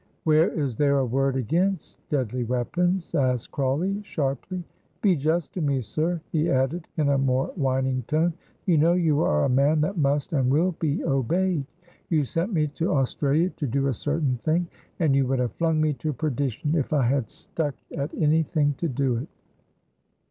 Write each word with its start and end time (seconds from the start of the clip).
"Where 0.23 0.49
is 0.49 0.77
there 0.77 0.97
a 0.97 1.05
word 1.05 1.35
against 1.35 1.99
deadly 2.09 2.43
weapons?" 2.43 3.13
asked 3.13 3.51
Crawley, 3.51 4.01
sharply. 4.01 4.63
"Be 5.03 5.15
just 5.15 5.53
to 5.53 5.61
me, 5.61 5.79
sir," 5.81 6.19
he 6.31 6.49
added 6.49 6.87
in 6.97 7.09
a 7.09 7.19
more 7.19 7.51
whining 7.55 8.01
tone. 8.07 8.33
"You 8.65 8.79
know 8.79 8.93
you 8.93 9.21
are 9.21 9.45
a 9.45 9.49
man 9.49 9.81
that 9.81 9.99
must 9.99 10.33
and 10.33 10.49
will 10.49 10.71
be 10.79 11.03
obeyed. 11.03 11.67
You 12.09 12.25
sent 12.25 12.51
me 12.51 12.65
to 12.69 12.93
Australia 12.93 13.51
to 13.51 13.67
do 13.67 13.85
a 13.89 13.93
certain 13.93 14.37
thing, 14.37 14.65
and 14.99 15.15
you 15.15 15.27
would 15.27 15.37
have 15.37 15.51
flung 15.53 15.79
me 15.79 15.93
to 15.93 16.13
perdition 16.13 16.73
if 16.73 16.93
I 16.93 17.03
had 17.05 17.29
stuck 17.29 17.75
at 17.95 18.11
anything 18.15 18.73
to 18.79 18.87
do 18.89 19.17
it. 19.17 19.27